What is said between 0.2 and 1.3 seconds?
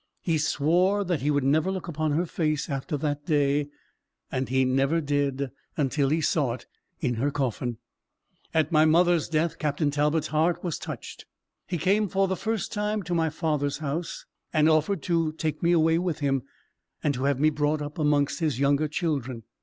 He swore that he